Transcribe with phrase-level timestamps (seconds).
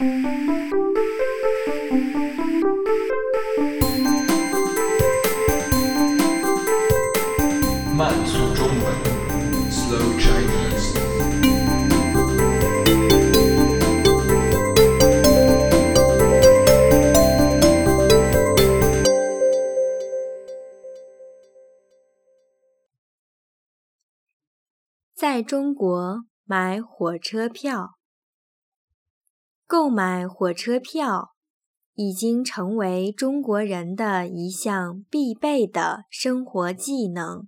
[0.00, 0.06] 慢
[8.24, 8.94] 速中文
[9.68, 10.94] ，Slow Chinese。
[25.16, 27.97] 在中国买火车票，
[29.68, 31.34] 购买火车票
[31.92, 37.46] 已经成为中国人的一项必备的生活技能。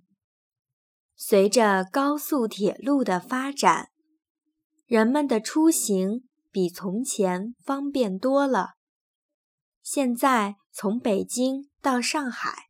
[1.15, 3.89] 随着高速铁路的发展，
[4.85, 8.75] 人们的出行比从前方便多了。
[9.81, 12.67] 现在从北京到上海，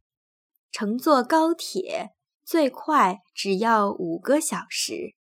[0.71, 2.15] 乘坐高铁。
[2.43, 5.15] 最快只要五个小时。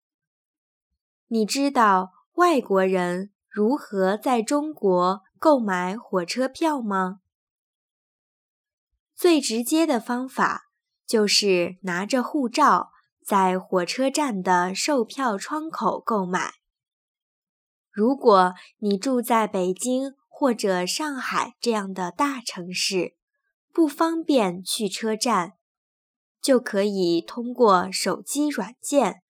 [1.26, 7.18] 你知道外国人如何在中国购买火车票吗？
[9.16, 10.70] 最直接的方法
[11.04, 12.92] 就是拿着护照
[13.26, 16.52] 在火车站的售票窗口购买。
[17.90, 23.16] 如果你住在北京或者上海这样的大城市，
[23.72, 25.54] 不方便去车站。
[26.40, 29.22] 就可以通过手机软件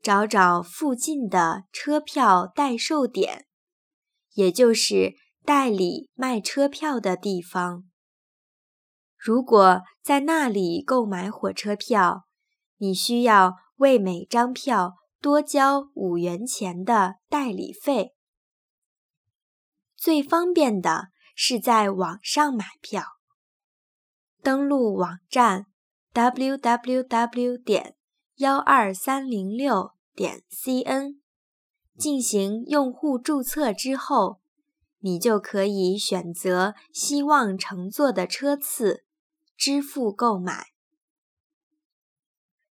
[0.00, 3.46] 找找附近的车票代售点，
[4.36, 7.84] 也就是代理卖车票的地方。
[9.18, 12.26] 如果在那里购买火车票，
[12.76, 18.14] 你需要为每张票多交五元钱的代理费。
[19.96, 23.02] 最方便的是在网上买票，
[24.42, 25.66] 登录网站。
[26.14, 27.62] www.
[27.62, 27.94] 点
[28.36, 31.20] 幺二三零六点 cn
[31.98, 34.40] 进行用户注册之后，
[34.98, 39.04] 你就可以选择希望乘坐的车次，
[39.56, 40.68] 支付购买。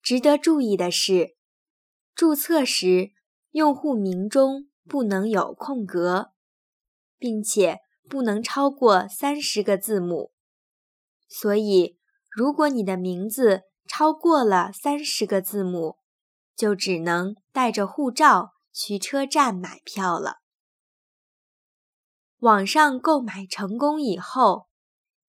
[0.02, 1.36] 值得注意的是，
[2.14, 3.12] 注册时
[3.50, 6.32] 用户名中不能有空格，
[7.18, 10.32] 并且不能超过三十个字母，
[11.28, 11.96] 所以。
[12.28, 15.96] 如果你的名字超过了三十个字母，
[16.54, 20.40] 就只能带着护照去车站买票了。
[22.40, 24.66] 网上购买成功以后，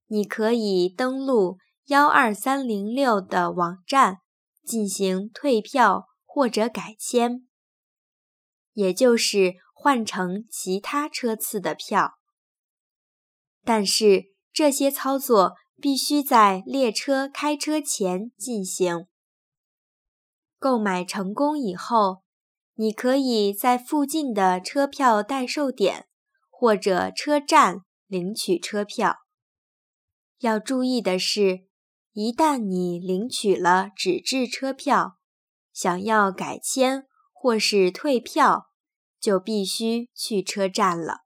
[0.08, 4.18] 你可以登录幺二三零六的网站
[4.66, 7.48] 进行退票或者改签，
[8.74, 12.16] 也就是换成其他车次的票。
[13.64, 15.56] 但是这些操作。
[15.80, 19.06] 必须在列车开车前进行。
[20.58, 22.24] 购买成功以后，
[22.80, 26.08] 你可以在附近的车票代售点
[26.50, 29.18] 或者车站领取车票。
[30.40, 31.66] 要注意的是，
[32.14, 35.18] 一旦你领取了纸质车票，
[35.74, 38.68] 想要改签或是退票，
[39.20, 41.22] 就必须去车站了。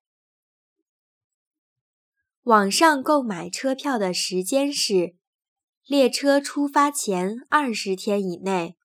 [2.43, 5.17] 网上购买车票的时间是
[5.85, 8.77] 列车出发前二十天以内，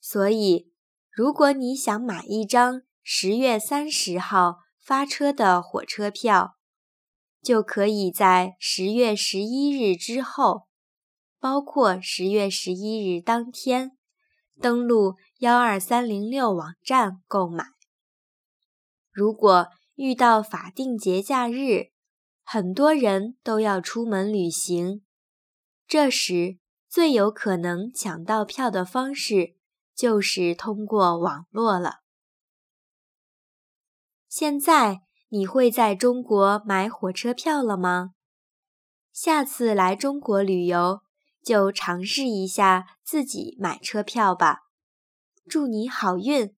[0.00, 0.71] 所以
[1.14, 6.54] 如果你想买一张十月三十号发车的火车票，
[7.42, 10.68] 就可以在十月十一日之后，
[11.38, 13.90] 包括十月十一日当天，
[14.58, 17.66] 登录幺二三零六网站购买。
[19.10, 21.90] 如果遇到法定节假日，
[22.42, 25.02] 很多人都要出门旅行，
[25.86, 26.56] 这时
[26.88, 29.56] 最有可能抢到票的方式
[30.02, 32.00] 就是通过网络了。
[34.26, 38.10] 现在你会在中国买火车票了吗？
[39.12, 41.02] 下次来中国旅游
[41.40, 44.62] 就尝试一下自己买车票吧。
[45.48, 46.56] 祝你好运！